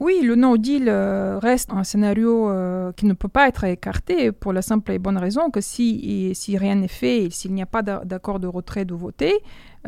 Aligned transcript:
Oui, 0.00 0.20
le 0.22 0.36
no 0.36 0.56
deal 0.56 0.88
euh, 0.88 1.40
reste 1.40 1.72
un 1.72 1.82
scénario 1.82 2.48
euh, 2.48 2.92
qui 2.92 3.04
ne 3.04 3.14
peut 3.14 3.28
pas 3.28 3.48
être 3.48 3.64
écarté 3.64 4.30
pour 4.30 4.52
la 4.52 4.62
simple 4.62 4.92
et 4.92 4.98
bonne 5.00 5.18
raison 5.18 5.50
que 5.50 5.60
si, 5.60 6.32
si 6.36 6.56
rien 6.56 6.76
n'est 6.76 6.86
fait 6.86 7.24
et 7.24 7.30
s'il 7.30 7.52
n'y 7.52 7.62
a 7.62 7.66
pas 7.66 7.82
d'accord 7.82 8.38
de 8.38 8.46
retrait 8.46 8.84
de 8.84 8.94
voter, 8.94 9.34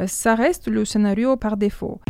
euh, 0.01 0.09
ça 0.09 0.35
reste 0.35 0.67
le 0.67 0.85
scénario 0.85 1.37
par 1.37 1.57
défaut. 1.57 2.01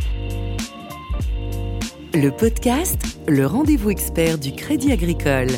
Le 2.15 2.31
podcast, 2.31 3.21
le 3.29 3.45
rendez-vous 3.45 3.91
expert 3.91 4.39
du 4.39 4.53
Crédit 4.53 4.93
Agricole. 4.93 5.49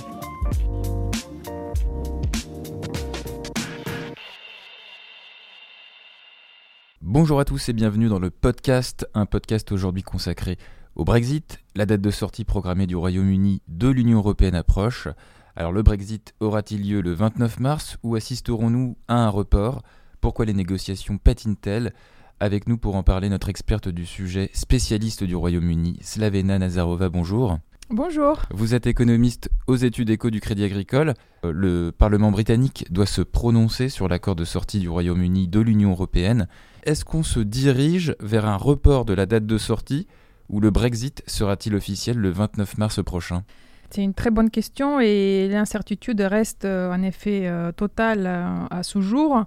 Bonjour 7.00 7.38
à 7.38 7.44
tous 7.44 7.68
et 7.68 7.72
bienvenue 7.72 8.08
dans 8.08 8.18
le 8.18 8.30
podcast, 8.30 9.06
un 9.14 9.26
podcast 9.26 9.70
aujourd'hui 9.70 10.02
consacré 10.02 10.56
au 10.94 11.04
Brexit, 11.04 11.58
la 11.74 11.86
date 11.86 12.00
de 12.02 12.10
sortie 12.10 12.44
programmée 12.44 12.86
du 12.86 12.96
Royaume-Uni 12.96 13.62
de 13.68 13.88
l'Union 13.88 14.18
européenne 14.18 14.54
approche. 14.54 15.08
Alors 15.56 15.72
le 15.72 15.82
Brexit 15.82 16.34
aura-t-il 16.40 16.86
lieu 16.88 17.00
le 17.00 17.12
29 17.12 17.60
mars 17.60 17.96
ou 18.02 18.14
assisterons-nous 18.14 18.96
à 19.08 19.16
un 19.16 19.28
report? 19.28 19.82
Pourquoi 20.20 20.44
les 20.44 20.52
négociations 20.52 21.18
patinent-elles 21.18 21.92
Avec 22.40 22.68
nous 22.68 22.76
pour 22.76 22.96
en 22.96 23.02
parler 23.02 23.28
notre 23.28 23.48
experte 23.48 23.88
du 23.88 24.04
sujet, 24.04 24.50
spécialiste 24.52 25.24
du 25.24 25.34
Royaume-Uni, 25.34 25.98
Slavena 26.02 26.58
Nazarova, 26.58 27.08
bonjour. 27.08 27.58
Bonjour. 27.90 28.42
Vous 28.50 28.74
êtes 28.74 28.86
économiste 28.86 29.50
aux 29.66 29.76
études 29.76 30.10
éco 30.10 30.30
du 30.30 30.40
Crédit 30.40 30.64
Agricole. 30.64 31.14
Euh, 31.44 31.52
le 31.52 31.92
Parlement 31.92 32.30
britannique 32.30 32.86
doit 32.90 33.06
se 33.06 33.20
prononcer 33.20 33.88
sur 33.88 34.08
l'accord 34.08 34.36
de 34.36 34.44
sortie 34.44 34.78
du 34.78 34.88
Royaume-Uni 34.88 35.48
de 35.48 35.60
l'Union 35.60 35.90
européenne. 35.90 36.48
Est-ce 36.84 37.04
qu'on 37.04 37.22
se 37.22 37.40
dirige 37.40 38.14
vers 38.20 38.46
un 38.46 38.56
report 38.56 39.04
de 39.04 39.12
la 39.12 39.26
date 39.26 39.46
de 39.46 39.58
sortie 39.58 40.06
ou 40.48 40.60
le 40.60 40.70
Brexit 40.70 41.22
sera-t-il 41.26 41.74
officiel 41.74 42.18
le 42.18 42.30
29 42.30 42.78
mars 42.78 43.02
prochain 43.02 43.44
c'est 43.92 44.02
une 44.02 44.14
très 44.14 44.30
bonne 44.30 44.48
question 44.48 45.00
et 45.00 45.48
l'incertitude 45.50 46.22
reste 46.22 46.64
euh, 46.64 46.90
en 46.90 47.02
effet 47.02 47.42
euh, 47.44 47.72
totale 47.72 48.24
euh, 48.26 48.48
à 48.70 48.82
ce 48.82 49.02
jour. 49.02 49.44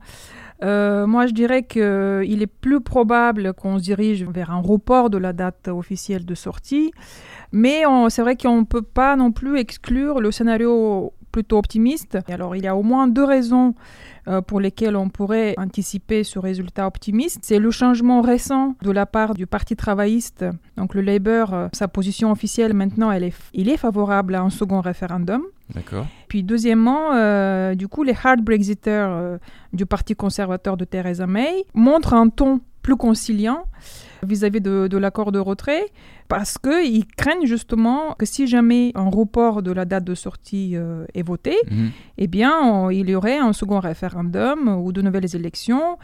moi, 0.62 1.26
je 1.26 1.34
dirais 1.34 1.64
qu'il 1.64 2.42
est 2.44 2.54
plus 2.62 2.80
probable 2.80 3.54
qu'on 3.54 3.80
se 3.80 3.84
dirige 3.84 4.24
vers 4.24 4.52
un 4.52 4.62
report 4.62 5.10
de 5.10 5.18
la 5.18 5.34
date 5.34 5.68
officielle 5.68 6.26
de 6.26 6.36
sortie, 6.36 6.92
mais 7.52 7.84
c'est 8.10 8.22
vrai 8.22 8.36
qu'on 8.38 8.60
ne 8.60 8.66
peut 8.66 8.84
pas 8.84 9.16
non 9.16 9.32
plus 9.32 9.58
exclure 9.58 10.20
le 10.20 10.32
scénario 10.32 11.12
plutôt 11.36 11.58
optimiste. 11.58 12.18
alors, 12.30 12.56
il 12.56 12.64
y 12.64 12.68
a 12.68 12.78
au 12.78 12.82
moins 12.82 13.10
deux 13.10 13.26
raisons 13.26 13.76
euh, 14.30 14.40
pour 14.40 14.62
lesquels 14.62 14.96
on 14.96 15.10
pourrait 15.10 15.54
anticiper 15.58 16.24
ce 16.24 16.40
résultat 16.40 16.88
optimiste. 16.88 17.40
C'est 17.42 17.60
le 17.60 17.72
changement 17.72 18.22
récent 18.22 18.76
de 18.82 18.90
la 18.90 19.06
part 19.06 19.34
du 19.34 19.46
Parti 19.46 19.76
travailliste. 19.76 20.46
Donc 20.78 20.96
le 20.96 21.02
Labour, 21.02 21.54
euh, 21.54 21.68
sa 21.74 21.90
position 21.90 22.32
officielle 22.32 22.74
maintenant, 22.74 23.12
elle 23.12 23.26
est, 23.26 23.36
il 23.54 23.68
est 23.68 23.76
favorable 23.76 24.34
à 24.36 24.44
un 24.44 24.50
second 24.50 24.80
référendum. 24.80 25.42
D'accord. 25.74 26.08
Puis 26.30 26.42
deuxièmement, 26.42 27.14
euh, 27.14 27.76
du 27.76 27.90
coup, 27.90 28.04
les 28.04 28.16
hard 28.24 28.40
Brexiters 28.40 29.38
du 29.74 29.86
Parti 29.86 30.16
conservateur 30.16 30.78
de 30.78 30.86
Theresa 30.86 31.28
May 31.28 31.66
montrent 31.74 32.14
un 32.14 32.30
ton 32.30 32.62
plus 32.82 32.96
conciliant 32.96 33.66
vis-à-vis 34.24 34.62
de, 34.62 34.98
l'accord 34.98 35.32
de 35.32 35.40
retrait 35.40 35.86
parce 36.28 36.58
qu'ils 36.58 37.06
craignent 37.18 37.46
justement 37.46 38.16
que 38.18 38.26
si 38.26 38.48
jamais 38.48 38.92
un 38.96 39.10
report 39.10 39.62
de 39.62 39.72
la 39.72 39.86
date 39.86 40.04
de 40.04 40.16
sortie 40.16 40.76
euh, 40.76 41.06
est 41.14 41.24
voté, 41.24 41.56
mhm. 41.70 41.92
eh 42.18 42.28
bien, 42.28 42.92
il 42.92 43.10
y 43.10 43.16
aurait 43.16 43.38
un 43.38 43.54
second 43.54 43.80
référendum 43.80 44.68
ou 44.68 44.92
de 44.92 45.02
nouvelles 45.02 45.36
élections 45.36 45.98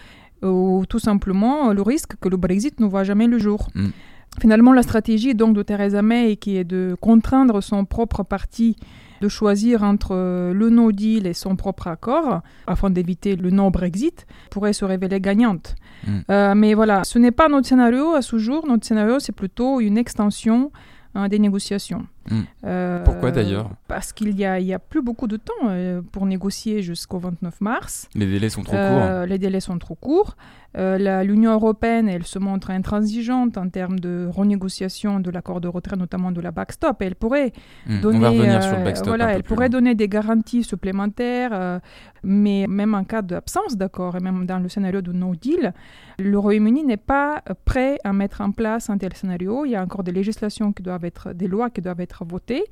ou 0.44 0.84
tout 0.90 1.00
simplement 1.00 1.72
le 1.72 1.82
risque 1.82 2.16
que 2.20 2.30
le 2.30 2.38
Brexit 2.38 2.80
ne 2.80 2.86
voit 2.86 3.04
jamais 3.04 3.28
le 3.28 3.38
jour. 3.38 3.68
Mhm. 3.76 3.92
Finalement, 4.40 4.72
la 4.72 4.82
stratégie 4.82 5.36
donc 5.36 5.56
de 5.56 5.62
Theresa 5.62 6.02
May 6.02 6.38
qui 6.38 6.58
est 6.58 6.64
de 6.64 6.96
contraindre 7.00 7.62
son 7.62 7.86
propre 7.86 8.24
parti 8.24 8.78
de 9.22 9.30
choisir 9.30 9.84
entre 9.84 10.16
euh, 10.16 10.54
le 10.54 10.70
no 10.70 10.92
deal 10.92 11.28
et 11.28 11.34
son 11.34 11.56
propre 11.56 11.88
accord, 11.88 12.42
afin 12.68 12.90
d'éviter 12.90 13.36
le 13.36 13.52
no 13.52 13.70
Brexit, 13.70 14.26
pourrait 14.50 14.74
se 14.74 14.84
révéler 14.84 15.22
gagnante. 15.22 15.76
Hmm. 16.06 16.20
Euh, 16.30 16.56
mais 16.56 16.74
voilà, 16.74 17.04
ce 17.04 17.20
n'est 17.20 17.32
pas 17.32 17.48
notre 17.48 17.68
scénario 17.68 18.14
à 18.14 18.22
ce 18.22 18.38
jour. 18.38 18.66
Notre 18.68 18.86
scénario, 18.86 19.20
c'est 19.20 19.36
plutôt 19.36 19.80
une 19.80 19.98
extension 19.98 20.72
hein, 21.16 21.30
des 21.30 21.40
négociations. 21.40 22.06
Hmm. 22.30 22.42
Euh, 22.66 23.04
Pourquoi 23.04 23.32
d'ailleurs 23.32 23.72
Parce 23.88 24.14
qu'il 24.14 24.36
n'y 24.36 24.46
a, 24.46 24.54
a, 24.54 24.80
plus 24.80 25.02
beaucoup 25.02 25.28
de 25.28 25.38
temps 25.38 26.02
pour 26.12 26.26
négocier 26.26 26.82
jusqu'au 26.82 27.20
29 27.20 27.62
mars. 27.62 28.08
Les 28.16 28.28
délais 28.28 28.50
sont 28.50 28.64
trop 28.64 28.76
courts. 28.76 29.26
Les 29.28 29.38
délais 29.38 29.60
sont 29.60 29.78
trop 29.78 29.96
courts. 29.96 30.36
Euh, 30.78 31.24
L'Union 31.24 31.52
européenne, 31.52 32.08
elle 32.08 32.26
se 32.26 32.40
montre 32.40 32.72
intransigeante 32.72 33.58
en 33.58 33.68
termes 33.68 34.00
de 34.00 34.28
renégociation 34.32 35.20
de 35.20 35.30
l'accord 35.30 35.60
de 35.60 35.68
retrait, 35.68 35.98
notamment 35.98 36.32
de 36.32 36.40
la 36.40 36.52
backstop. 36.52 37.02
Elle 37.02 37.16
pourrait 37.16 37.52
donner, 38.02 38.58
voilà, 39.04 39.34
elle 39.34 39.44
pourrait 39.44 39.70
donner 39.70 39.96
des 39.96 40.08
garanties 40.08 40.64
supplémentaires, 40.64 41.52
euh, 41.54 41.80
mais 42.24 42.68
même 42.70 42.94
en 42.94 43.04
cas 43.04 43.22
d'absence 43.22 43.76
d'accord, 43.76 44.16
et 44.16 44.20
même 44.20 44.46
dans 44.46 44.60
le 44.60 44.70
scénario 44.70 45.02
de 45.02 45.12
no 45.12 45.36
deal, 45.36 45.74
le 46.20 46.38
Royaume-Uni 46.38 46.86
n'est 46.86 46.98
pas 46.98 47.44
prêt 47.66 47.98
à 48.04 48.14
mettre 48.14 48.42
en 48.42 48.52
place 48.52 48.90
un 48.90 48.98
tel 48.98 49.14
scénario. 49.14 49.66
Il 49.66 49.72
y 49.72 49.76
a 49.76 49.84
encore 49.84 50.04
des 50.04 50.12
législations 50.12 50.72
qui 50.72 50.84
doivent 50.84 51.06
être, 51.06 51.34
des 51.34 51.48
lois 51.48 51.70
qui 51.70 51.82
doivent 51.82 52.00
être 52.00 52.11
votées. 52.22 52.64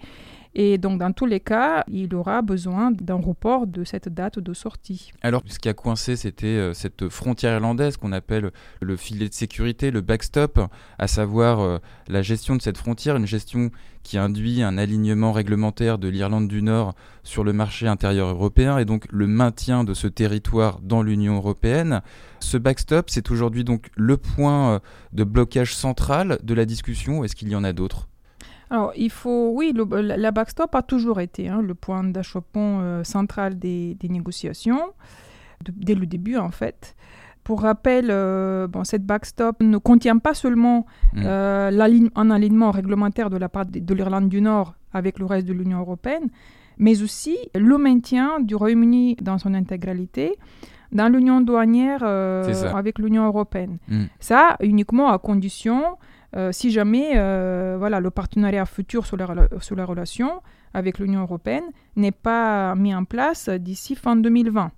Et 0.55 0.79
donc, 0.79 0.99
dans 0.99 1.11
tous 1.11 1.27
les 1.27 1.39
cas, 1.39 1.83
il 1.87 2.15
aura 2.15 2.41
besoin 2.41 2.91
d'un 2.91 3.21
report 3.21 3.67
de 3.67 3.83
cette 3.83 4.09
date 4.09 4.39
de 4.39 4.53
sortie. 4.53 5.11
Alors, 5.21 5.43
ce 5.45 5.59
qui 5.59 5.69
a 5.69 5.73
coincé, 5.73 6.15
c'était 6.15 6.47
euh, 6.47 6.73
cette 6.73 7.07
frontière 7.07 7.53
irlandaise 7.53 7.97
qu'on 7.97 8.11
appelle 8.11 8.51
le 8.81 8.97
filet 8.97 9.29
de 9.29 9.33
sécurité, 9.33 9.91
le 9.91 10.01
backstop, 10.01 10.59
à 10.97 11.07
savoir 11.07 11.59
euh, 11.59 11.77
la 12.07 12.23
gestion 12.23 12.55
de 12.55 12.63
cette 12.63 12.79
frontière, 12.79 13.15
une 13.15 13.27
gestion 13.27 13.69
qui 14.01 14.17
induit 14.17 14.63
un 14.63 14.79
alignement 14.79 15.33
réglementaire 15.33 15.99
de 15.99 16.07
l'Irlande 16.07 16.47
du 16.47 16.63
Nord 16.63 16.95
sur 17.23 17.43
le 17.43 17.53
marché 17.53 17.87
intérieur 17.87 18.29
européen 18.29 18.79
et 18.79 18.85
donc 18.85 19.05
le 19.11 19.27
maintien 19.27 19.83
de 19.83 19.93
ce 19.93 20.07
territoire 20.07 20.79
dans 20.81 21.03
l'Union 21.03 21.35
européenne. 21.35 22.01
Ce 22.39 22.57
backstop, 22.57 23.11
c'est 23.11 23.29
aujourd'hui 23.29 23.63
donc 23.63 23.91
le 23.95 24.17
point 24.17 24.73
euh, 24.73 24.79
de 25.13 25.23
blocage 25.23 25.75
central 25.75 26.39
de 26.41 26.53
la 26.55 26.65
discussion. 26.65 27.23
Est-ce 27.23 27.35
qu'il 27.35 27.49
y 27.49 27.55
en 27.55 27.63
a 27.63 27.71
d'autres? 27.71 28.08
Alors, 28.69 28.93
il 28.95 29.09
faut, 29.09 29.51
oui, 29.55 29.73
la 29.91 30.31
backstop 30.31 30.75
a 30.75 30.83
toujours 30.83 31.19
été 31.19 31.49
hein, 31.49 31.61
le 31.61 31.73
point 31.73 32.03
d'achoppement 32.03 32.79
euh, 32.81 33.03
central 33.03 33.57
des, 33.57 33.97
négociations, 34.03 34.93
dès 35.67 35.95
le 35.95 36.05
début 36.05 36.37
en 36.37 36.51
fait. 36.51 36.95
Pour 37.43 37.61
rappel, 37.61 38.09
euh, 38.11 38.67
bon, 38.67 38.83
cette 38.83 39.05
backstop 39.05 39.55
ne 39.61 39.77
contient 39.79 40.19
pas 40.19 40.35
seulement 40.35 40.85
mm. 41.13 41.21
euh, 41.25 42.07
un 42.15 42.31
alignement 42.31 42.69
réglementaire 42.69 43.31
de 43.31 43.37
la 43.37 43.49
part 43.49 43.65
de, 43.65 43.93
l'Irlande 43.93 44.29
du 44.29 44.39
Nord 44.39 44.75
avec 44.93 45.17
le 45.17 45.25
reste 45.25 45.47
de 45.47 45.53
l'Union 45.53 45.79
européenne, 45.79 46.29
mais 46.77 47.01
aussi 47.01 47.37
le 47.55 47.77
maintien 47.79 48.39
du 48.39 48.53
Royaume-Uni 48.55 49.15
dans 49.21 49.39
son 49.39 49.55
intégralité 49.55 50.35
dans 50.91 51.07
l'union 51.07 51.41
douanière 51.41 52.03
avec 52.03 52.99
l'Union 52.99 53.25
européenne. 53.25 53.77
Mm. 53.87 54.05
Ça, 54.19 54.57
uniquement 54.59 55.09
à 55.09 55.17
condition 55.17 55.97
euh, 56.35 56.51
si 56.51 56.69
jamais 56.69 57.13
euh, 57.15 57.75
voilà, 57.79 57.99
le 57.99 58.11
partenariat 58.11 58.65
futur 58.65 59.05
sur 59.05 59.17
la, 59.17 59.85
relation 59.85 60.41
avec 60.73 60.99
l'Union 60.99 61.21
européenne 61.21 61.63
n'est 61.95 62.11
pas 62.11 62.75
mis 62.75 62.93
en 62.93 63.03
place 63.03 63.49
d'ici 63.49 63.95
fin 63.95 64.15
2020. 64.15 64.71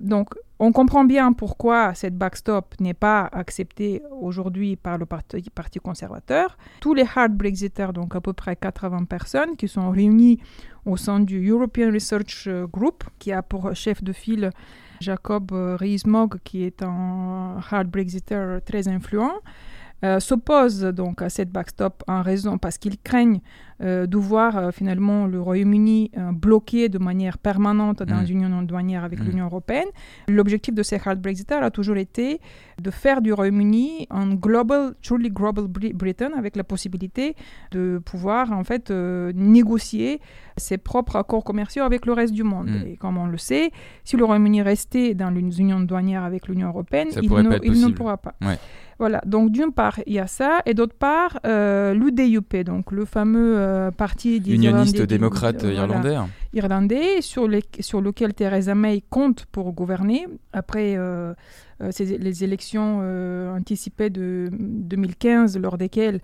Donc, 0.00 0.34
on 0.58 0.72
comprend 0.72 1.04
bien 1.04 1.32
pourquoi 1.32 1.94
cette 1.94 2.16
backstop 2.16 2.74
n'est 2.80 2.94
pas 2.94 3.28
acceptée 3.32 4.02
aujourd'hui 4.20 4.76
par 4.76 4.98
le 4.98 5.06
parti, 5.06 5.78
conservateur. 5.82 6.56
Tous 6.80 6.94
les 6.94 7.04
hard 7.14 7.32
Brexiters, 7.32 7.92
donc 7.92 8.16
à 8.16 8.20
peu 8.20 8.32
près 8.32 8.56
80 8.56 9.04
personnes, 9.04 9.56
qui 9.56 9.68
sont 9.68 9.90
réunis 9.90 10.40
au 10.86 10.96
sein 10.96 11.20
du 11.20 11.48
European 11.48 11.92
Research 11.92 12.48
Group, 12.72 13.04
qui 13.18 13.30
a 13.30 13.42
pour 13.42 13.74
chef 13.74 14.02
de 14.02 14.12
file 14.12 14.50
Jacob 15.00 15.52
Rees-Mogg, 15.52 16.38
qui 16.44 16.64
est 16.64 16.82
un 16.82 17.56
hard 17.70 17.88
Brexiter 17.88 18.58
très 18.64 18.88
influent, 18.88 19.32
s'opposent 20.18 20.80
donc 20.82 21.22
à 21.22 21.28
cette 21.28 21.50
backstop 21.50 22.02
en 22.08 22.22
raison 22.22 22.58
parce 22.58 22.78
qu'ils 22.78 22.98
craignent 22.98 23.40
euh, 23.82 24.06
de 24.06 24.16
voir 24.16 24.56
euh, 24.56 24.70
finalement 24.70 25.26
le 25.26 25.40
Royaume-Uni 25.40 26.10
bloqué 26.32 26.88
de 26.88 26.98
manière 26.98 27.38
permanente 27.38 28.02
dans 28.02 28.16
mm. 28.16 28.26
une 28.30 28.42
union 28.42 28.62
douanière 28.62 29.04
avec 29.04 29.20
mm. 29.20 29.24
l'Union 29.24 29.46
européenne. 29.46 29.88
L'objectif 30.28 30.74
de 30.74 30.82
ces 30.82 31.00
hard 31.04 31.20
Brexiters 31.20 31.62
a 31.62 31.70
toujours 31.70 31.96
été 31.96 32.40
de 32.80 32.90
faire 32.90 33.22
du 33.22 33.32
Royaume-Uni 33.32 34.06
un 34.10 34.34
global, 34.34 34.94
truly 35.02 35.30
global 35.30 35.66
Britain 35.66 36.30
avec 36.36 36.56
la 36.56 36.64
possibilité 36.64 37.34
de 37.70 38.00
pouvoir 38.04 38.52
en 38.52 38.64
fait 38.64 38.90
négocier 38.90 40.20
ses 40.56 40.78
propres 40.78 41.16
accords 41.16 41.44
commerciaux 41.44 41.82
avec 41.82 42.06
le 42.06 42.12
reste 42.12 42.34
du 42.34 42.44
monde. 42.44 42.70
Mm. 42.70 42.86
Et 42.86 42.96
comme 42.96 43.18
on 43.18 43.26
le 43.26 43.38
sait, 43.38 43.70
si 44.04 44.16
le 44.16 44.24
Royaume-Uni 44.24 44.62
restait 44.62 45.14
dans 45.14 45.30
l'union 45.30 45.80
douanière 45.80 46.24
avec 46.24 46.48
l'Union 46.48 46.68
européenne, 46.68 47.08
il 47.20 47.30
ne, 47.30 47.58
il 47.62 47.80
ne, 47.80 47.92
pourra 47.92 48.16
pas. 48.16 48.34
Voilà, 49.00 49.22
donc 49.24 49.50
d'une 49.50 49.72
part, 49.72 49.98
il 50.06 50.12
y 50.12 50.18
a 50.18 50.26
ça, 50.26 50.60
et 50.66 50.74
d'autre 50.74 50.94
part, 50.94 51.40
euh, 51.46 51.94
l'UDUP, 51.94 52.54
donc 52.64 52.92
le 52.92 53.06
fameux 53.06 53.56
euh, 53.70 53.90
parti 53.90 54.36
unioniste 54.38 55.02
démocrate 55.02 55.62
irlandais. 55.62 56.16
irlandais 56.52 57.20
sur, 57.20 57.46
les, 57.48 57.62
sur 57.80 58.00
lequel 58.00 58.34
Theresa 58.34 58.74
May 58.74 59.02
compte 59.08 59.46
pour 59.46 59.72
gouverner 59.72 60.26
après 60.52 60.96
euh, 60.96 61.34
euh, 61.82 61.90
les 61.98 62.44
élections 62.44 63.00
euh, 63.02 63.56
anticipées 63.56 64.10
de 64.10 64.50
2015, 64.52 65.58
lors 65.58 65.78
desquelles 65.78 66.20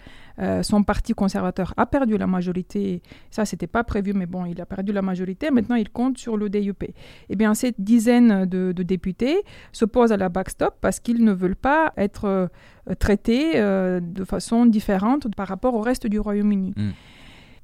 son 0.61 0.83
parti 0.83 1.15
conservateur 1.15 1.73
a 1.79 1.87
perdu 1.87 2.19
la 2.19 2.27
majorité. 2.27 3.01
Ça, 3.31 3.47
c'était 3.47 3.67
pas 3.67 3.85
prévu, 3.85 4.13
mais 4.13 4.27
bon, 4.27 4.45
il 4.45 4.61
a 4.61 4.67
perdu 4.67 4.93
la 4.93 5.01
majorité. 5.01 5.51
Maintenant, 5.51 5.77
il 5.77 5.89
compte 5.89 6.19
sur 6.19 6.37
le 6.37 6.51
DUP. 6.51 6.85
Eh 7.31 7.37
bien, 7.37 7.55
cette 7.55 7.81
dizaine 7.81 8.45
de, 8.45 8.73
députés 8.73 9.39
s'opposent 9.73 10.13
à 10.13 10.19
la 10.19 10.29
backstop 10.29 10.75
parce 10.83 11.01
qu'ils 11.01 11.25
ne 11.25 11.33
veulent 11.33 11.57
pas 11.57 11.95
être 11.97 12.51
traités 12.99 13.55
de 13.55 14.25
façon 14.25 14.67
différente 14.67 15.35
par 15.35 15.49
rapport 15.49 15.75
au 15.75 15.81
reste 15.81 16.07
du 16.07 16.21
Royaume-Uni. 16.21 16.75
Mm. 16.77 16.91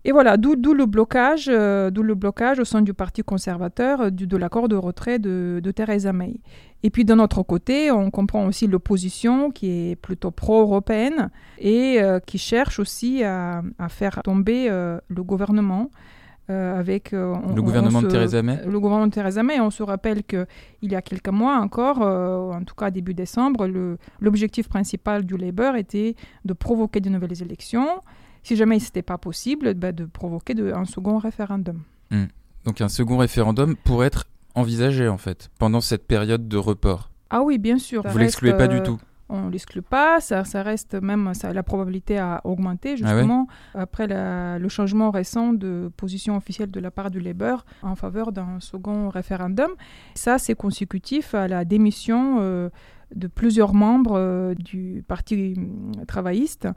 Et 0.04 0.10
voilà, 0.10 0.36
d'où 0.36 0.54
le 0.74 0.86
blocage, 0.86 1.48
euh, 1.48 1.90
d'où 1.90 2.02
le 2.02 2.14
blocage 2.14 2.58
au 2.58 2.64
sein 2.64 2.82
du 2.82 2.92
Parti 2.92 3.22
conservateur 3.22 4.00
euh, 4.00 4.10
du, 4.10 4.26
de 4.26 4.36
l'accord 4.36 4.68
de 4.68 4.74
retrait 4.74 5.20
de, 5.20 5.60
de, 5.62 5.70
Theresa 5.70 6.12
May. 6.12 6.40
Et 6.82 6.90
puis 6.90 7.04
d'un 7.04 7.20
autre 7.20 7.44
côté, 7.44 7.92
on 7.92 8.10
comprend 8.10 8.46
aussi 8.46 8.66
l'opposition 8.66 9.52
qui 9.52 9.90
est 9.90 9.96
plutôt 9.96 10.32
pro-européenne 10.32 11.30
et 11.58 12.02
euh, 12.02 12.18
qui 12.18 12.38
cherche 12.38 12.80
aussi 12.80 13.22
à, 13.22 13.62
à 13.78 13.88
faire 13.88 14.20
tomber 14.24 14.68
le 14.68 15.22
gouvernement. 15.22 15.90
avec 16.48 17.12
le 17.12 17.62
gouvernement 17.62 18.02
de 18.02 18.08
Theresa 18.08 18.42
May. 18.42 18.58
Le 18.66 18.80
gouvernement 18.80 19.06
de 19.06 19.12
Theresa 19.12 19.42
May. 19.44 19.60
On 19.60 19.70
se 19.70 19.84
rappelle 19.84 20.24
que 20.24 20.46
il 20.82 20.90
y 20.90 20.96
a 20.96 21.02
quelques 21.02 21.28
mois 21.28 21.58
encore, 21.58 22.00
en 22.00 22.64
tout 22.64 22.74
cas 22.74 22.90
début 22.90 23.14
décembre, 23.14 23.68
l'objectif 24.20 24.68
principal 24.68 25.24
du 25.24 25.36
Labour 25.36 25.76
était 25.76 26.16
de 26.44 26.52
provoquer 26.52 27.00
de 27.00 27.08
nouvelles 27.08 27.40
élections 27.42 28.02
si 28.42 28.56
jamais 28.56 28.78
ce 28.78 28.86
n'était 28.86 29.02
pas 29.02 29.18
possible, 29.18 29.74
bah, 29.74 29.92
de 29.92 30.04
provoquer 30.04 30.54
de, 30.54 30.72
un 30.72 30.84
second 30.84 31.18
référendum. 31.18 31.82
Hmm. 32.10 32.26
Donc 32.64 32.80
un 32.80 32.88
second 32.88 33.18
référendum 33.18 33.76
pourrait 33.76 34.06
être 34.06 34.26
envisagé 34.54 35.08
en 35.08 35.18
fait 35.18 35.50
pendant 35.58 35.80
cette 35.80 36.06
période 36.06 36.48
de 36.48 36.56
report. 36.56 37.10
Ah 37.30 37.42
oui, 37.42 37.58
bien 37.58 37.78
sûr. 37.78 38.06
Vous 38.06 38.18
l'excluez 38.18 38.54
pas 38.54 38.68
du 38.68 38.76
euh, 38.76 38.82
tout 38.82 39.00
on 39.32 39.46
ne 39.46 39.50
l'exclut 39.50 39.82
pas, 39.82 40.20
ça, 40.20 40.44
ça, 40.44 40.62
reste 40.62 40.94
même, 40.94 41.32
ça, 41.32 41.54
la 41.54 41.62
probabilité 41.62 42.18
a 42.18 42.42
augmenté 42.44 42.90
ah 42.92 42.96
justement 42.96 43.46
après 43.74 44.06
le 44.06 44.68
changement 44.68 45.10
récent 45.10 45.54
de 45.54 45.90
position 45.96 46.36
officielle 46.36 46.70
de 46.70 46.80
la 46.80 46.90
part 46.90 47.10
du 47.10 47.18
Labour 47.18 47.64
en 47.82 47.96
faveur 47.96 48.30
d'un 48.32 48.60
second 48.60 49.08
référendum. 49.08 49.70
Ça, 50.14 50.38
c'est 50.38 50.54
consécutif 50.54 51.34
à 51.34 51.48
la 51.48 51.64
démission 51.64 52.38
euh, 52.40 52.68
de 53.14 53.26
plusieurs 53.26 53.72
membres 53.72 54.18
euh, 54.18 54.54
du 54.54 55.02
Parti 55.08 55.56
travailliste 56.06 56.68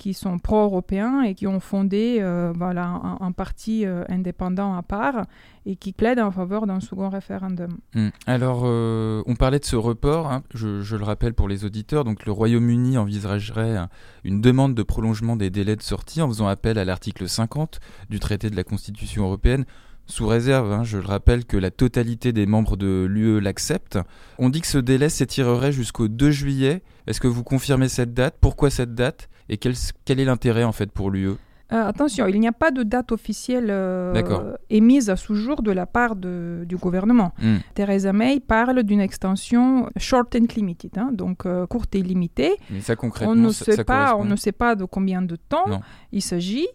qui 0.00 0.14
sont 0.14 0.38
pro-européens 0.38 1.20
et 1.20 1.34
qui 1.34 1.46
ont 1.46 1.60
fondé 1.60 2.20
euh, 2.20 2.54
voilà, 2.56 3.02
un, 3.20 3.32
parti 3.32 3.84
euh, 3.84 4.02
indépendant 4.08 4.74
à 4.74 4.82
part 4.82 5.26
et 5.66 5.76
qui 5.76 5.92
plaident 5.92 6.20
en 6.20 6.30
faveur 6.30 6.66
d'un 6.66 6.80
second 6.80 7.10
référendum. 7.10 7.76
Hmm. 7.94 8.08
Alors, 8.26 8.62
euh, 8.64 9.22
on 9.26 9.36
parlait 9.36 9.58
de 9.58 9.64
ce 9.66 9.76
report, 9.76 10.32
hein. 10.32 10.42
je, 10.54 10.96
le 10.96 11.04
rappelle 11.04 11.34
pour 11.34 11.48
les 11.48 11.66
auditeurs, 11.66 12.04
donc 12.04 12.24
le 12.24 12.32
Royaume-Uni 12.32 12.96
envisagerait 12.96 13.76
une 14.24 14.40
demande 14.40 14.74
de 14.74 14.82
prolongement 14.82 15.36
des 15.36 15.50
délais 15.50 15.76
de 15.76 15.82
sortie 15.82 16.22
en 16.22 16.28
faisant 16.28 16.48
appel 16.48 16.78
à 16.78 16.86
l'article 16.86 17.28
50 17.28 17.78
du 18.08 18.20
traité 18.20 18.48
de 18.48 18.56
la 18.56 18.64
Constitution 18.64 19.24
européenne 19.24 19.66
sous 20.10 20.26
réserve, 20.26 20.72
hein, 20.72 20.84
je 20.84 20.98
le 20.98 21.06
rappelle, 21.06 21.44
que 21.44 21.56
la 21.56 21.70
totalité 21.70 22.32
des 22.32 22.46
membres 22.46 22.76
de 22.76 23.06
l'UE 23.08 23.40
l'acceptent. 23.40 23.98
On 24.38 24.50
dit 24.50 24.60
que 24.60 24.66
ce 24.66 24.78
délai 24.78 25.08
s'étirerait 25.08 25.72
jusqu'au 25.72 26.08
2 26.08 26.30
juillet. 26.30 26.82
Est-ce 27.06 27.20
que 27.20 27.28
vous 27.28 27.44
confirmez 27.44 27.88
cette 27.88 28.12
date? 28.12 28.36
Pourquoi 28.40 28.70
cette 28.70 28.94
date? 28.94 29.28
Et 29.48 29.56
quel, 29.56 29.74
quel 30.04 30.20
est 30.20 30.24
l'intérêt 30.24 30.64
en 30.64 30.72
fait 30.72 30.92
pour 30.92 31.10
l'UE 31.10 31.36
euh, 31.72 31.86
attention, 31.86 32.26
il 32.26 32.40
n'y 32.40 32.48
a 32.48 32.52
pas 32.52 32.72
de 32.72 32.82
date 32.82 33.12
officielle 33.12 33.68
euh, 33.70 34.56
émise 34.70 35.08
à 35.08 35.14
ce 35.14 35.34
jour 35.34 35.62
de 35.62 35.70
la 35.70 35.86
part 35.86 36.16
de, 36.16 36.64
du 36.66 36.76
gouvernement. 36.76 37.32
Hmm. 37.40 37.58
Theresa 37.74 38.12
May 38.12 38.40
parle 38.40 38.82
d'une 38.82 39.00
extension 39.00 39.88
short 39.96 40.34
and 40.34 40.46
limited, 40.56 40.98
hein, 40.98 41.10
donc 41.12 41.46
euh, 41.46 41.66
courte 41.66 41.94
et 41.94 42.02
limitée. 42.02 42.56
Mais 42.70 42.80
ça 42.80 42.96
concrètement, 42.96 43.34
on 43.34 43.36
ne 43.36 43.50
sait 43.50 43.84
pas, 43.84 44.16
on 44.16 44.24
ne 44.24 44.34
sait 44.34 44.52
pas 44.52 44.74
de 44.74 44.84
combien 44.84 45.22
de 45.22 45.36
temps 45.36 45.80
il 46.10 46.22
s'agit, 46.22 46.66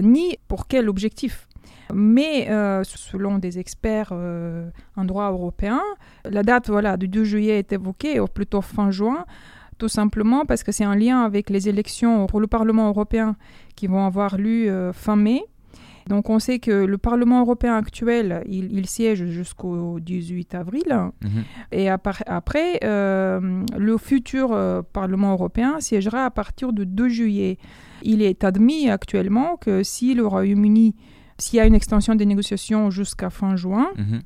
ni 0.00 0.38
pour 0.46 0.68
quel 0.68 0.88
objectif. 0.88 1.48
Mais 1.92 2.48
euh, 2.48 2.82
selon 2.84 3.38
des 3.38 3.58
experts 3.58 4.10
euh, 4.12 4.68
en 4.96 5.04
droit 5.04 5.30
européen, 5.30 5.80
la 6.24 6.42
date 6.42 6.68
voilà, 6.68 6.96
du 6.96 7.08
2 7.08 7.24
juillet 7.24 7.58
est 7.58 7.72
évoquée, 7.72 8.20
ou 8.20 8.26
plutôt 8.26 8.62
fin 8.62 8.90
juin, 8.90 9.24
tout 9.78 9.88
simplement 9.88 10.44
parce 10.44 10.62
que 10.62 10.72
c'est 10.72 10.86
en 10.86 10.94
lien 10.94 11.22
avec 11.22 11.50
les 11.50 11.68
élections 11.68 12.26
pour 12.26 12.40
le 12.40 12.46
Parlement 12.46 12.88
européen 12.88 13.36
qui 13.74 13.86
vont 13.86 14.04
avoir 14.06 14.38
lieu 14.38 14.70
euh, 14.70 14.92
fin 14.92 15.16
mai. 15.16 15.42
Donc 16.06 16.28
on 16.28 16.38
sait 16.38 16.58
que 16.58 16.70
le 16.70 16.98
Parlement 16.98 17.40
européen 17.40 17.76
actuel, 17.76 18.42
il, 18.46 18.86
siège 18.86 19.24
jusqu'au 19.24 20.00
18 20.00 20.54
avril. 20.54 21.10
Mhm. 21.22 21.44
Et 21.72 21.88
après, 21.88 22.78
le 22.82 23.96
futur 23.96 24.84
Parlement 24.92 25.32
européen 25.32 25.80
siégera 25.80 26.26
à 26.26 26.30
partir 26.30 26.74
du 26.74 26.84
2 26.84 27.08
juillet. 27.08 27.56
Il 28.02 28.20
est 28.20 28.44
admis 28.44 28.90
actuellement 28.90 29.56
que 29.56 29.82
si 29.82 30.12
le 30.12 30.26
Royaume-Uni 30.26 30.94
s'il 31.44 31.58
y 31.58 31.60
a 31.60 31.66
une 31.66 31.74
extension 31.74 32.14
des 32.14 32.24
négociations 32.24 32.90
jusqu'à 32.90 33.28
fin 33.28 33.54
juin, 33.54 33.88
mhm. 33.98 34.22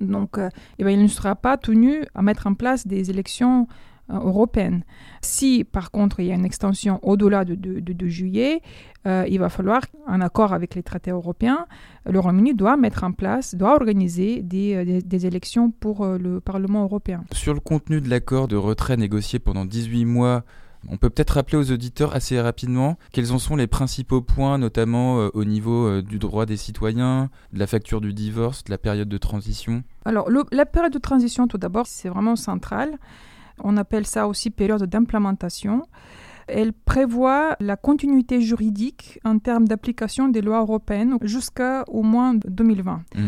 donc 0.00 0.38
euh, 0.38 0.48
eh 0.78 0.84
ben, 0.84 0.90
il 0.90 1.02
ne 1.02 1.08
sera 1.08 1.34
pas 1.36 1.58
tenu 1.58 2.04
à 2.14 2.22
mettre 2.22 2.46
en 2.46 2.54
place 2.54 2.86
des 2.86 3.10
élections 3.10 3.68
euh, 4.10 4.14
européennes. 4.14 4.82
Si 5.20 5.64
par 5.64 5.90
contre 5.90 6.20
il 6.20 6.26
y 6.26 6.32
a 6.32 6.34
une 6.34 6.46
extension 6.46 6.98
au-delà 7.02 7.44
de, 7.44 7.54
de, 7.54 8.08
juillet, 8.08 8.62
euh, 9.06 9.26
il 9.28 9.38
va 9.38 9.50
falloir, 9.50 9.82
en 10.06 10.22
accord 10.22 10.54
avec 10.54 10.74
les 10.74 10.82
traités 10.82 11.10
européens, 11.10 11.66
le 12.06 12.18
Royaume-Uni 12.18 12.54
doit 12.54 12.78
mettre 12.78 13.04
en 13.04 13.12
place, 13.12 13.54
doit 13.54 13.74
organiser 13.74 14.42
des, 14.42 15.02
des, 15.02 15.26
élections 15.26 15.70
pour 15.70 16.06
le 16.06 16.40
Parlement 16.40 16.84
européen. 16.84 17.22
Sur 17.32 17.52
le 17.52 17.60
contenu 17.60 18.00
de 18.00 18.08
l'accord 18.08 18.48
de 18.48 18.56
retrait 18.56 18.96
négocié 18.96 19.38
pendant 19.38 19.66
18 19.66 20.06
mois 20.06 20.44
on 20.88 20.96
peut 20.96 21.10
peut-être 21.10 21.30
rappeler 21.30 21.58
aux 21.58 21.70
auditeurs 21.70 22.14
assez 22.14 22.40
rapidement 22.40 22.96
quels 23.12 23.32
en 23.32 23.38
sont 23.38 23.56
les 23.56 23.66
principaux 23.66 24.20
points, 24.20 24.58
notamment 24.58 25.20
euh, 25.20 25.28
au 25.34 25.44
niveau 25.44 25.86
euh, 25.86 26.02
du 26.02 26.18
droit 26.18 26.46
des 26.46 26.56
citoyens, 26.56 27.30
de 27.52 27.58
la 27.58 27.66
facture 27.66 28.00
du 28.00 28.12
divorce, 28.12 28.64
de 28.64 28.70
la 28.70 28.78
période 28.78 29.08
de 29.08 29.18
transition. 29.18 29.82
Alors, 30.04 30.28
la 30.50 30.66
période 30.66 30.92
de 30.92 30.98
transition, 30.98 31.46
tout 31.46 31.58
d'abord, 31.58 31.86
c'est 31.86 32.08
vraiment 32.08 32.36
central. 32.36 32.98
On 33.62 33.76
appelle 33.76 34.06
ça 34.06 34.26
aussi 34.26 34.50
période 34.50 34.82
d'implémentation. 34.84 35.82
Elle 36.48 36.72
prévoit 36.72 37.56
la 37.60 37.76
continuité 37.76 38.40
juridique 38.40 39.20
en 39.24 39.38
termes 39.38 39.68
d'application 39.68 40.28
des 40.28 40.40
lois 40.40 40.60
européennes 40.60 41.16
jusqu'au 41.22 42.02
moins 42.02 42.34
2020. 42.34 43.02
Hmm. 43.14 43.20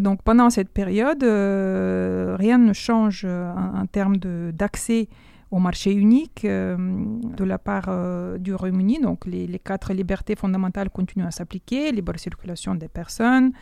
Donc 0.00 0.22
pendant 0.22 0.48
cette 0.48 0.70
période, 0.70 1.22
euh, 1.24 2.36
rien 2.38 2.58
ne 2.58 2.72
change 2.72 3.24
en, 3.24 3.80
en 3.80 3.86
termes 3.86 4.16
d'accès 4.16 5.08
au 5.50 5.58
marché 5.58 5.92
unique 5.92 6.44
euh, 6.44 6.76
de 6.78 7.44
la 7.44 7.58
part 7.58 7.86
euh, 7.88 8.38
du 8.38 8.54
Royaume-Uni. 8.54 9.00
Donc 9.00 9.26
les, 9.26 9.58
quatre 9.58 9.92
libertés 9.92 10.36
fondamentales 10.36 10.90
continuent 10.90 11.26
à 11.26 11.30
s'appliquer, 11.30 11.92
libre 11.92 12.16
circulation 12.18 12.74
des 12.74 12.88
personnes, 12.88 13.52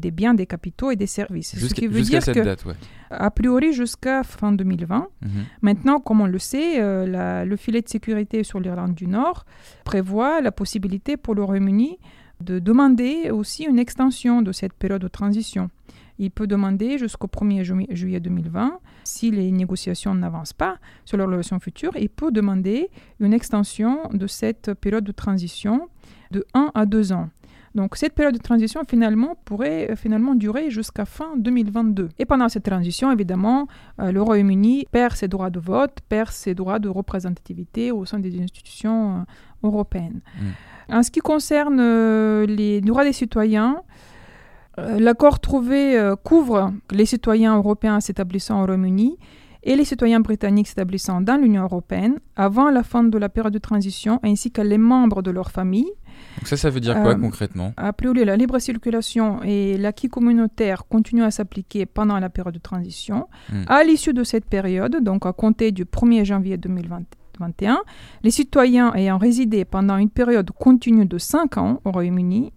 des 0.00 0.10
biens, 0.10 0.34
des 0.34 0.46
capitaux 0.46 0.90
et 0.90 0.96
des 0.96 1.06
services. 1.06 1.56
Ce 1.58 1.72
qui 1.72 1.86
veut 1.86 2.02
dire 2.02 2.22
cette 2.22 2.34
que, 2.34 2.40
date, 2.40 2.64
a 3.10 3.30
priori 3.30 3.72
jusqu'à 3.72 4.22
fin 4.24 4.52
2020. 4.52 5.08
Mhm. 5.22 5.30
Maintenant, 5.62 6.00
comme 6.00 6.20
on 6.20 6.26
le 6.26 6.38
sait, 6.38 6.80
euh, 6.80 7.44
le 7.44 7.56
filet 7.56 7.80
de 7.80 7.88
sécurité 7.88 8.42
sur 8.42 8.60
l'Irlande 8.60 8.94
du 8.94 9.06
Nord 9.06 9.46
prévoit 9.84 10.40
la 10.40 10.52
possibilité 10.52 11.16
pour 11.16 11.34
le 11.34 11.44
Royaume-Uni 11.44 11.98
de 12.40 12.58
demander 12.58 13.30
aussi 13.30 13.64
une 13.64 13.78
extension 13.78 14.42
de 14.42 14.52
cette 14.52 14.74
période 14.74 15.00
de 15.00 15.08
transition. 15.08 15.70
Il 16.18 16.30
peut 16.30 16.46
demander 16.46 16.98
jusqu'au 16.98 17.26
1er 17.26 17.62
juillet 17.62 18.20
2020, 18.20 18.80
si 19.04 19.30
les 19.30 19.50
négociations 19.50 20.14
n'avancent 20.14 20.52
pas 20.52 20.78
sur 21.04 21.16
leur 21.16 21.28
relation 21.28 21.58
future, 21.60 21.92
il 21.96 22.08
peut 22.08 22.30
demander 22.30 22.88
une 23.20 23.32
extension 23.32 24.08
de 24.12 24.26
cette 24.26 24.74
période 24.74 25.04
de 25.04 25.12
transition 25.12 25.88
de 26.30 26.44
1 26.54 26.72
à 26.74 26.86
2 26.86 27.12
ans. 27.12 27.28
Donc 27.76 27.96
cette 27.96 28.14
période 28.14 28.34
de 28.34 28.42
transition 28.42 28.80
finalement 28.88 29.36
pourrait 29.44 29.90
euh, 29.90 29.96
finalement 29.96 30.34
durer 30.34 30.70
jusqu'à 30.70 31.04
fin 31.04 31.36
2022. 31.36 32.08
Et 32.18 32.24
pendant 32.24 32.48
cette 32.48 32.64
transition, 32.64 33.12
évidemment, 33.12 33.68
euh, 34.00 34.12
le 34.12 34.22
Royaume-Uni 34.22 34.86
perd 34.90 35.14
ses 35.14 35.28
droits 35.28 35.50
de 35.50 35.60
vote, 35.60 35.98
perd 36.08 36.30
ses 36.30 36.54
droits 36.54 36.78
de 36.78 36.88
représentativité 36.88 37.92
au 37.92 38.06
sein 38.06 38.18
des 38.18 38.40
institutions 38.40 39.18
euh, 39.18 39.68
européennes. 39.68 40.22
Mmh. 40.40 40.94
En 40.94 41.02
ce 41.02 41.10
qui 41.10 41.20
concerne 41.20 41.78
les 42.44 42.80
droits 42.80 43.04
des 43.04 43.12
citoyens, 43.12 43.82
l'accord 44.76 45.40
trouvé 45.40 45.98
euh, 45.98 46.16
couvre 46.16 46.72
les 46.90 47.06
citoyens 47.06 47.56
européens 47.56 48.00
s'établissant 48.00 48.62
au 48.62 48.66
Royaume-Uni 48.66 49.18
et 49.62 49.74
les 49.74 49.84
citoyens 49.84 50.20
britanniques 50.20 50.68
s'établissant 50.68 51.20
dans 51.20 51.36
l'Union 51.36 51.64
européenne 51.64 52.18
avant 52.36 52.70
la 52.70 52.82
fin 52.82 53.02
de 53.02 53.18
la 53.18 53.28
période 53.28 53.52
de 53.52 53.58
transition, 53.58 54.20
ainsi 54.22 54.52
que 54.52 54.62
les 54.62 54.78
membres 54.78 55.22
de 55.22 55.32
leur 55.32 55.50
famille. 55.50 55.90
Donc 56.38 56.46
ça, 56.46 56.56
ça 56.56 56.70
veut 56.70 56.80
dire 56.80 56.94
quoi 57.02 57.12
euh, 57.12 57.16
concrètement? 57.16 57.72
A 57.76 57.92
priori, 57.92 58.24
la 58.24 58.36
libre 58.36 58.58
circulation 58.60 59.42
et 59.42 59.76
l'acquis 59.76 60.08
communautaire 60.08 60.86
continuent 60.86 61.24
à 61.24 61.32
s'appliquer 61.32 61.84
pendant 61.84 62.18
la 62.20 62.30
période 62.30 62.54
de 62.54 62.60
transition. 62.60 63.26
Hmm. 63.50 63.64
À 63.66 63.82
l'issue 63.82 64.12
de 64.12 64.22
cette 64.22 64.46
période, 64.46 65.02
donc 65.02 65.26
à 65.26 65.32
compter 65.32 65.72
du 65.72 65.84
1er 65.84 66.24
janvier 66.24 66.56
2021, 66.58 67.80
les 68.22 68.30
citoyens 68.30 68.92
ayant 68.94 69.18
résidé 69.18 69.64
pendant 69.64 69.96
une 69.96 70.10
période 70.10 70.50
continue 70.52 71.06
de 71.06 71.18
5 71.18 71.58
ans 71.58 71.80
au 71.84 71.90
Royaume-Uni 71.90 72.52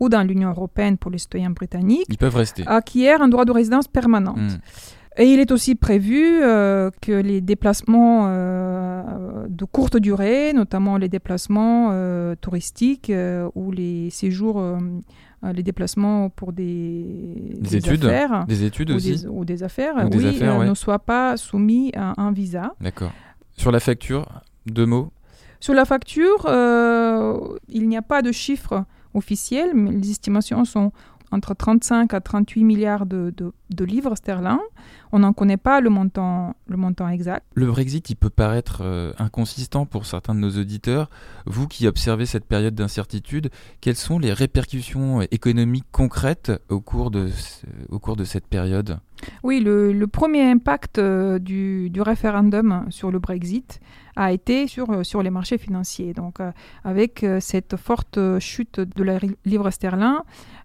ou 0.00 0.08
dans 0.08 0.22
l'Union 0.22 0.50
européenne 0.50 0.96
pour 0.98 1.10
les 1.10 1.18
citoyens 1.18 1.50
britanniques 1.50 2.06
Ils 2.08 2.18
peuvent 2.18 2.36
rester. 2.36 2.64
acquièrent 2.66 3.22
un 3.22 3.28
droit 3.28 3.44
de 3.44 3.52
résidence 3.52 3.88
permanente. 3.88 4.36
Hmm. 4.38 4.58
Et 5.18 5.26
il 5.26 5.40
est 5.40 5.50
aussi 5.52 5.74
prévu 5.74 6.40
euh, 6.42 6.90
que 7.02 7.12
les 7.12 7.42
déplacements 7.42 8.24
euh, 8.28 9.46
de 9.48 9.64
courte 9.66 9.98
durée, 9.98 10.52
notamment 10.54 10.96
les 10.96 11.08
déplacements 11.10 11.90
euh, 11.92 12.34
touristiques 12.40 13.12
ou 13.54 13.72
les 13.72 14.08
séjours, 14.10 14.62
les 15.42 15.62
déplacements 15.62 16.30
pour 16.30 16.52
des, 16.52 17.56
Des 17.60 17.76
études 17.76 18.06
affaires, 18.06 18.46
Des 18.46 18.64
études 18.64 18.90
ou, 18.90 18.94
aussi 18.94 19.16
des, 19.16 19.26
ou 19.26 19.44
des 19.44 19.62
affaires, 19.62 19.96
Ou 20.06 20.08
des 20.08 20.18
oui, 20.18 20.26
affaires, 20.28 20.58
ouais. 20.58 20.68
ne 20.68 20.74
soient 20.74 21.00
pas 21.00 21.36
soumis 21.36 21.92
à 21.94 22.20
un 22.20 22.32
visa. 22.32 22.74
D'accord. 22.80 23.12
Sur 23.56 23.70
la 23.70 23.80
facture, 23.80 24.26
deux 24.64 24.86
mots. 24.86 25.12
Sur 25.60 25.74
la 25.74 25.84
facture, 25.84 26.46
il 27.68 27.88
n'y 27.88 27.96
a 27.98 28.02
pas 28.02 28.22
de 28.22 28.32
chiffre 28.32 28.84
officiel, 29.14 29.72
mais 29.74 29.92
les 29.92 30.10
estimations 30.10 30.64
sont 30.64 30.92
entre 31.32 31.54
35 31.54 32.12
à 32.12 32.20
38 32.20 32.62
milliards 32.62 33.06
de, 33.06 33.32
livres 33.80 34.14
sterling. 34.14 34.58
On 35.12 35.20
n'en 35.20 35.32
connaît 35.32 35.56
pas 35.56 35.80
le 35.80 35.90
montant, 35.90 36.54
exact. 37.10 37.46
Le 37.54 37.66
Brexit, 37.66 38.08
il 38.10 38.16
peut 38.16 38.30
paraître 38.30 38.82
euh, 38.82 39.12
inconsistant 39.18 39.86
pour 39.86 40.04
certains 40.06 40.34
de 40.34 40.40
nos 40.40 40.50
auditeurs. 40.50 41.08
Vous 41.46 41.66
qui 41.66 41.86
observez 41.86 42.26
cette 42.26 42.44
période 42.44 42.74
d'incertitude, 42.74 43.50
quelles 43.80 43.96
sont 43.96 44.18
les 44.18 44.32
répercussions 44.32 45.22
économiques 45.30 45.86
concrètes 45.90 46.52
au 46.68 46.80
cours 46.80 47.10
de 47.10 47.30
cette 48.24 48.46
période? 48.46 48.98
Oui, 49.42 49.60
le, 49.60 49.92
le 49.92 50.06
premier 50.06 50.42
impact 50.50 50.98
euh, 50.98 51.38
du, 51.38 51.90
du 51.90 52.00
référendum 52.00 52.86
sur 52.90 53.10
le 53.10 53.18
Brexit 53.18 53.80
a 54.16 54.32
été 54.32 54.66
sur, 54.66 54.90
euh, 54.90 55.02
sur 55.02 55.22
les 55.22 55.30
marchés 55.30 55.58
financiers. 55.58 56.12
Donc, 56.12 56.40
euh, 56.40 56.52
avec 56.84 57.24
cette 57.40 57.76
forte 57.76 58.18
chute 58.38 58.80
de 58.80 59.02
la 59.02 59.18
livre 59.44 59.70
sterling, 59.70 60.18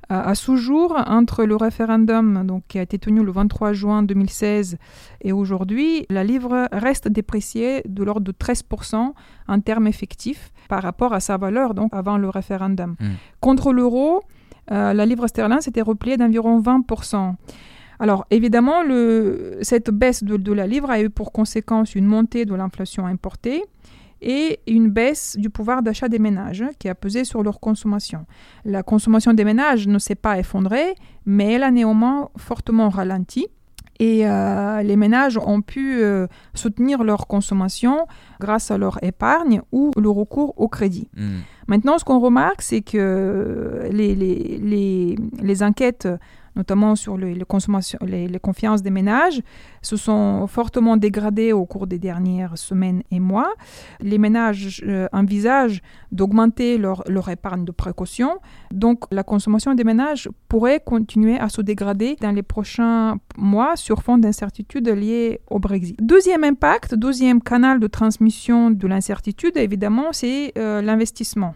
à 0.10 0.36
ce 0.36 0.56
jour, 0.56 0.96
entre 1.06 1.44
le 1.44 1.58
référendum 1.58 2.48
donc, 2.48 2.64
qui 2.70 2.80
a 2.80 2.82
été 2.82 2.98
tenu 2.98 3.26
le 3.26 3.32
23 3.32 3.74
juin 3.74 4.04
2016 4.04 4.78
et 5.20 5.34
aujourd'hui, 5.34 6.06
la 6.10 6.24
livre 6.24 6.70
reste 6.72 7.10
dépréciée 7.10 7.82
de 7.86 8.06
l'ordre 8.06 8.22
de 8.22 8.32
13% 8.32 9.12
en 9.50 9.60
termes 9.60 9.86
effectifs 9.88 10.54
par 10.70 10.82
rapport 10.82 11.12
à 11.12 11.20
sa 11.20 11.36
valeur 11.36 11.74
donc, 11.74 11.94
avant 11.94 12.18
le 12.18 12.30
référendum. 12.30 12.96
Mm. 13.02 13.06
Contre 13.42 13.74
l'euro, 13.74 14.22
euh, 14.72 14.94
la 14.94 15.06
livre 15.06 15.28
sterling 15.28 15.62
s'était 15.62 15.82
repliée 15.82 16.18
d'environ 16.18 16.60
20%. 16.60 17.36
Alors 18.00 18.26
évidemment, 18.32 18.84
le- 18.84 19.58
cette 19.62 19.90
baisse 19.90 20.24
de, 20.24 20.38
de 20.38 20.54
la 20.54 20.68
livre 20.68 20.90
a 20.90 21.02
eu 21.02 21.10
pour 21.10 21.32
conséquence 21.32 21.96
une 21.96 22.06
montée 22.06 22.46
de 22.46 22.54
l'inflation 22.56 23.06
importée 23.06 23.64
et 24.22 24.60
une 24.68 24.90
baisse 24.90 25.36
du 25.38 25.50
pouvoir 25.50 25.84
d'achat 25.84 26.10
des 26.10 26.20
ménages 26.20 26.64
qui 26.80 26.90
a 26.90 26.96
pesé 26.96 27.24
sur 27.24 27.44
leur 27.44 27.60
consommation. 27.60 28.26
La 28.66 28.82
consommation 28.84 29.34
des 29.34 29.44
ménages 29.44 29.88
ne 29.88 30.00
s'est 30.00 30.16
pas 30.16 30.40
effondrée, 30.40 30.96
mais 31.26 31.54
elle 31.54 31.64
a 31.64 31.72
néanmoins 31.72 32.30
fortement 32.38 32.90
ralenti. 32.90 33.48
Et 34.00 34.28
euh, 34.28 34.84
les 34.84 34.96
ménages 34.96 35.40
ont 35.40 35.62
pu 35.62 36.02
euh, 36.02 36.28
soutenir 36.54 37.04
leur 37.04 37.26
consommation 37.26 38.06
grâce 38.40 38.70
à 38.70 38.78
leur 38.78 39.04
épargne 39.04 39.62
ou 39.72 39.92
le 39.98 40.10
recours 40.10 40.54
au 40.58 40.68
crédit. 40.68 41.10
Hmm. 41.18 41.40
Maintenant, 41.68 41.98
ce 41.98 42.06
qu'on 42.06 42.20
remarque, 42.20 42.62
c'est 42.62 42.82
que 42.82 43.88
les, 43.92 44.14
les, 44.14 44.60
les, 44.62 45.16
les 45.42 45.64
enquêtes, 45.64 46.08
notamment 46.58 46.96
sur 46.96 47.18
le- 47.18 47.32
les, 47.32 47.46
consommations, 47.46 48.00
les, 48.06 48.40
confiances 48.40 48.82
des 48.82 48.90
ménages, 48.90 49.42
se 49.82 49.96
sont 49.96 50.48
fortement 50.48 50.98
dégradées 50.98 51.54
au 51.54 51.66
cours 51.66 51.88
des 51.88 52.00
dernières 52.00 52.58
semaines 52.58 53.04
et 53.12 53.20
mois. 53.20 53.54
Les 54.02 54.18
ménages 54.18 54.84
euh, 54.86 55.08
envisagent 55.14 55.82
d'augmenter 56.12 56.78
leur, 56.78 57.04
leur 57.08 57.30
épargne 57.30 57.64
de 57.64 57.72
précaution. 57.72 58.40
Donc, 58.72 59.06
la 59.12 59.24
consommation 59.24 59.74
des 59.76 59.84
ménages 59.84 60.30
pourrait 60.50 60.82
continuer 60.84 61.38
à 61.40 61.50
se 61.50 61.62
dégrader 61.62 62.18
dans 62.20 62.32
les 62.32 62.44
prochains 62.44 63.18
mois 63.38 63.76
sur 63.76 64.02
fond 64.02 64.18
d'incertitude 64.18 64.90
liées 64.90 65.40
au 65.50 65.60
Brexit. 65.60 65.96
Deuxième 66.02 66.44
impact, 66.44 66.96
deuxième 66.96 67.42
canal 67.42 67.80
de 67.80 67.88
transmission 67.88 68.72
de 68.72 68.88
l'incertitude, 68.88 69.56
évidemment, 69.58 70.10
c'est 70.12 70.54
euh, 70.58 70.82
l'investissement 70.82 71.54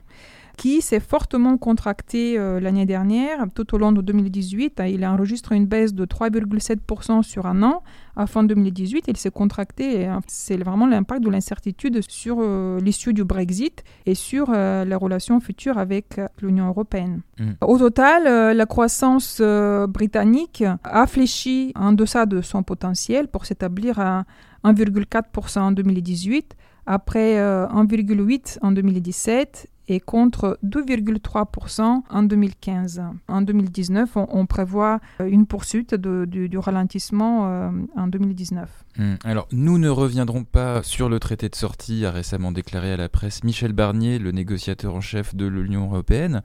qui 0.61 0.83
s'est 0.83 0.99
fortement 0.99 1.57
contracté 1.57 2.37
euh, 2.37 2.59
l'année 2.59 2.85
dernière. 2.85 3.47
Tout 3.55 3.73
au 3.73 3.79
long 3.79 3.91
de 3.91 3.99
2018, 3.99 4.79
hein, 4.79 4.85
il 4.85 5.03
a 5.03 5.11
enregistré 5.11 5.55
une 5.55 5.65
baisse 5.65 5.95
de 5.95 6.05
3,7% 6.05 7.23
sur 7.23 7.47
un 7.47 7.63
an. 7.63 7.81
À 8.15 8.27
fin 8.27 8.43
2018, 8.43 9.05
il 9.07 9.17
s'est 9.17 9.31
contracté. 9.31 10.05
hein, 10.05 10.19
C'est 10.27 10.57
vraiment 10.57 10.85
l'impact 10.85 11.23
de 11.23 11.31
l'incertitude 11.31 12.01
sur 12.07 12.37
euh, 12.41 12.79
l'issue 12.79 13.11
du 13.11 13.23
Brexit 13.23 13.83
et 14.05 14.13
sur 14.13 14.51
euh, 14.53 14.85
les 14.85 14.93
relations 14.93 15.39
futures 15.39 15.79
avec 15.79 16.19
euh, 16.19 16.27
l'Union 16.43 16.67
européenne. 16.67 17.21
Mm. 17.39 17.53
Au 17.61 17.79
total, 17.79 18.55
la 18.55 18.65
croissance 18.67 19.41
britannique 19.89 20.63
a 20.83 21.07
fléchi 21.07 21.71
en 21.73 21.91
deçà 21.91 22.27
de 22.27 22.41
son 22.41 22.61
potentiel 22.61 23.29
pour 23.29 23.47
s'établir 23.47 23.97
à 23.97 24.25
1,4% 24.63 25.59
en 25.59 25.71
2018, 25.71 26.55
après 26.85 27.39
euh, 27.39 27.67
1,8% 27.67 28.57
en 28.61 28.71
2017 28.71 29.67
et 29.88 30.00
contre 30.00 30.57
2,3% 30.65 32.01
en 32.09 32.23
2015. 32.23 33.01
En 33.27 33.41
2019, 33.41 34.09
on, 34.15 34.45
prévoit 34.45 35.00
euh, 35.19 35.27
une 35.27 35.45
poursuite 35.45 35.95
du 35.95 36.57
ralentissement 36.57 37.47
euh, 37.47 37.69
en 37.95 38.07
2019. 38.07 38.69
Hmm. 38.97 39.13
Alors, 39.23 39.47
nous 39.51 39.77
ne 39.77 39.89
reviendrons 39.89 40.43
pas 40.43 40.83
sur 40.83 41.09
le 41.09 41.19
traité 41.19 41.50
de 41.50 41.55
sortie, 41.55 42.05
a 42.05 42.11
récemment 42.11 42.51
déclaré 42.51 42.93
à 42.93 42.97
la 42.97 43.09
presse 43.09 43.43
Michel 43.43 43.73
Barnier, 43.73 44.19
le 44.19 44.31
négociateur 44.31 44.95
en 44.95 45.01
chef 45.01 45.35
de 45.35 45.45
l'Union 45.45 45.85
européenne. 45.85 46.41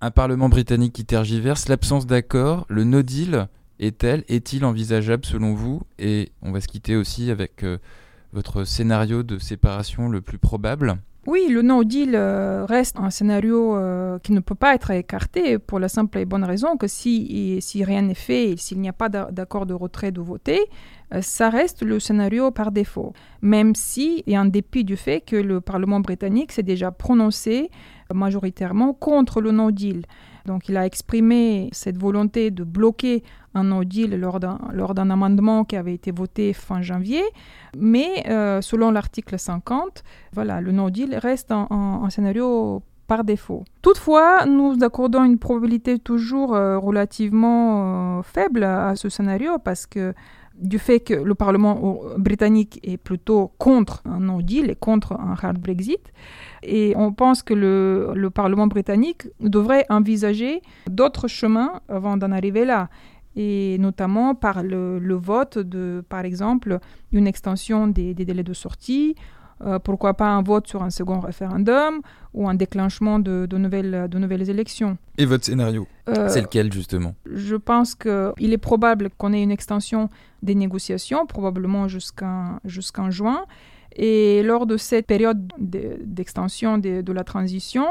Un 0.00 0.10
Parlement 0.10 0.48
britannique 0.48 0.92
qui 0.92 1.04
tergiverse, 1.04 1.68
l'absence 1.68 2.06
d'accord, 2.06 2.66
le 2.68 2.84
no 2.84 3.02
deal 3.02 3.48
est-elle, 3.80 4.24
est-il 4.28 4.64
envisageable 4.64 5.24
selon 5.24 5.54
vous? 5.54 5.82
Et 5.98 6.32
on 6.42 6.52
va 6.52 6.60
se 6.60 6.68
quitter 6.68 6.96
aussi 6.96 7.30
avec 7.30 7.64
euh, 7.64 7.78
votre 8.32 8.64
scénario 8.64 9.22
de 9.22 9.38
séparation 9.38 10.08
le 10.08 10.20
plus 10.20 10.38
probable. 10.38 10.98
Oui, 11.26 11.48
le 11.50 11.60
no 11.60 11.84
deal 11.84 12.14
euh, 12.14 12.64
reste 12.64 12.96
un 12.98 13.10
scénario 13.10 13.76
euh, 13.76 14.18
qui 14.20 14.32
ne 14.32 14.40
peut 14.40 14.54
pas 14.54 14.74
être 14.74 14.90
écarté 14.92 15.58
pour 15.58 15.78
la 15.78 15.88
simple 15.90 16.16
et 16.18 16.24
bonne 16.24 16.44
raison 16.44 16.78
que 16.78 16.86
si, 16.86 17.60
rien 17.84 18.02
n'est 18.02 18.14
fait 18.14 18.54
s'il 18.56 18.80
n'y 18.80 18.88
a 18.88 18.94
pas 18.94 19.10
d'a- 19.10 19.28
d'accord 19.30 19.66
de 19.66 19.74
retrait 19.74 20.10
de 20.10 20.22
voter, 20.22 20.60
euh, 21.12 21.20
ça 21.20 21.50
reste 21.50 21.82
le 21.82 22.00
scénario 22.00 22.50
par 22.50 22.72
défaut. 22.72 23.12
Même 23.42 23.74
si, 23.74 24.22
et 24.26 24.38
en 24.38 24.46
dépit 24.46 24.84
du 24.84 24.96
fait 24.96 25.20
que 25.20 25.36
le 25.36 25.60
Parlement 25.60 26.00
britannique 26.00 26.50
s'est 26.52 26.62
déjà 26.62 26.92
prononcé 26.92 27.70
majoritairement 28.14 28.94
contre 28.94 29.42
le 29.42 29.50
no 29.50 29.70
deal. 29.70 30.06
Donc 30.46 30.70
il 30.70 30.78
a 30.78 30.86
exprimé 30.86 31.68
cette 31.72 31.98
volonté 31.98 32.50
de 32.50 32.64
bloquer 32.64 33.22
un 33.58 33.64
no 33.64 33.84
deal 33.84 34.18
lors 34.18 34.94
d'un 34.94 35.10
amendement 35.10 35.64
qui 35.64 35.76
avait 35.76 35.94
été 35.94 36.10
voté 36.10 36.52
fin 36.52 36.80
janvier, 36.80 37.22
mais 37.76 38.24
euh, 38.28 38.60
selon 38.60 38.90
l'article 38.90 39.38
50, 39.38 40.02
voilà, 40.32 40.60
le 40.60 40.72
no 40.72 40.90
deal 40.90 41.16
reste 41.16 41.50
un, 41.50 42.08
scénario 42.10 42.82
par 43.06 43.24
défaut. 43.24 43.64
Toutefois, 43.82 44.44
nous 44.46 44.76
accordons 44.82 45.24
une 45.24 45.38
probabilité 45.38 45.98
toujours 45.98 46.54
euh, 46.54 46.78
relativement 46.78 48.18
euh, 48.18 48.22
faible 48.22 48.64
à 48.64 48.96
ce 48.96 49.08
scénario 49.08 49.58
parce 49.58 49.86
que 49.86 50.14
du 50.58 50.80
fait 50.80 50.98
que 50.98 51.14
le 51.14 51.34
Parlement 51.36 52.00
britannique 52.16 52.80
est 52.82 52.96
plutôt 52.96 53.52
contre 53.58 54.02
un 54.04 54.18
no 54.18 54.42
deal 54.42 54.70
et 54.70 54.74
contre 54.74 55.12
un 55.12 55.36
hard 55.40 55.56
Brexit, 55.56 56.00
et 56.64 56.94
on 56.96 57.12
pense 57.12 57.44
que 57.44 57.54
le 57.54 58.30
Parlement 58.30 58.66
britannique 58.66 59.28
devrait 59.38 59.86
envisager 59.88 60.60
d'autres 60.90 61.28
chemins 61.28 61.80
avant 61.88 62.16
d'en 62.16 62.32
arriver 62.32 62.64
là 62.64 62.88
et 63.36 63.76
notamment 63.78 64.34
par 64.34 64.62
le, 64.62 64.98
le 64.98 65.14
vote 65.14 65.58
de, 65.58 66.02
par 66.08 66.24
exemple, 66.24 66.78
une 67.12 67.26
extension 67.26 67.86
des, 67.86 68.14
des 68.14 68.24
délais 68.24 68.42
de 68.42 68.52
sortie, 68.54 69.14
euh, 69.64 69.78
pourquoi 69.80 70.14
pas 70.14 70.28
un 70.28 70.42
vote 70.42 70.68
sur 70.68 70.82
un 70.84 70.90
second 70.90 71.18
référendum 71.18 72.00
ou 72.32 72.48
un 72.48 72.54
déclenchement 72.54 73.18
de, 73.18 73.46
de 73.46 73.58
nouvelles, 73.58 74.06
de 74.08 74.18
nouvelles 74.18 74.48
élections. 74.48 74.96
Et 75.18 75.24
votre 75.26 75.44
scénario 75.44 75.86
Euh, 76.08 76.28
C'est 76.28 76.40
lequel 76.42 76.72
justement? 76.72 77.14
je 77.32 77.56
pense 77.56 77.94
qu'il 77.96 78.52
est 78.52 78.58
probable 78.58 79.10
qu'on 79.18 79.32
ait 79.32 79.42
une 79.42 79.50
extension 79.50 80.10
des 80.42 80.54
négociations, 80.54 81.26
probablement 81.26 81.88
jusqu'en 81.88 82.60
jusqu'en 82.64 83.10
juin. 83.10 83.44
Et 83.96 84.42
lors 84.44 84.66
de 84.66 84.76
cette 84.76 85.06
période 85.06 85.52
de- 85.58 85.98
d'extension 86.04 86.78
de, 86.78 87.00
de 87.00 87.12
la 87.12 87.24
transition, 87.24 87.86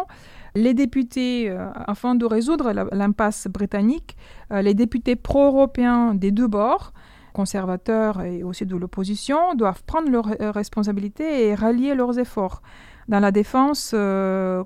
les 0.58 0.74
députés, 0.74 1.50
euh, 1.50 1.70
afin 1.74 2.16
de 2.16 2.26
résoudre 2.26 2.72
l'impasse 2.92 3.48
britannique, 3.48 4.18
euh, 4.52 4.62
les 4.62 4.74
députés 4.74 5.16
pro-européens 5.16 6.16
des 6.16 6.32
deux 6.32 6.48
bords, 6.48 6.94
conservateurs 7.34 8.22
et 8.22 8.44
aussi 8.44 8.66
de 8.66 8.76
l'opposition, 8.76 9.54
doivent 9.56 9.84
prendre 9.84 10.10
leurs 10.10 10.30
euh, 10.42 10.52
responsabilités 10.52 11.48
et 11.48 11.56
rallier 11.56 11.94
leurs 11.94 12.18
efforts 12.18 12.62
dans 13.08 13.22
la 13.22 13.32
défense, 13.32 13.96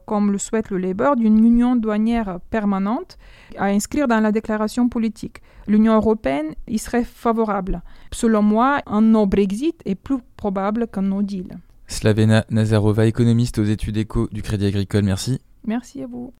comme 0.07 0.31
le 0.31 0.39
souhaite 0.39 0.71
le 0.71 0.79
Labour, 0.79 1.15
d'une 1.15 1.45
union 1.45 1.75
douanière 1.75 2.39
permanente 2.49 3.19
à 3.55 3.65
inscrire 3.65 4.07
dans 4.07 4.19
la 4.19 4.31
déclaration 4.31 4.89
politique. 4.89 5.43
L'Union 5.67 5.93
européenne 5.93 6.55
y 6.67 6.79
serait 6.79 7.03
favorable. 7.03 7.83
Selon 8.11 8.41
moi, 8.41 8.81
un 8.87 9.01
no-Brexit 9.01 9.79
est 9.85 9.93
plus 9.93 10.17
probable 10.37 10.87
qu'un 10.87 11.03
no-deal. 11.03 11.59
Slavena 11.85 12.43
Nazarova, 12.49 13.05
économiste 13.05 13.59
aux 13.59 13.63
études 13.63 13.97
éco 13.97 14.27
du 14.31 14.41
Crédit 14.41 14.65
Agricole, 14.65 15.03
merci. 15.03 15.39
Merci 15.65 16.03
à 16.03 16.07
vous. 16.07 16.33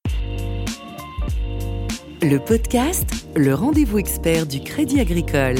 Le 2.22 2.38
podcast, 2.38 3.26
le 3.34 3.54
rendez-vous 3.54 3.98
expert 3.98 4.46
du 4.46 4.60
Crédit 4.60 5.00
Agricole. 5.00 5.56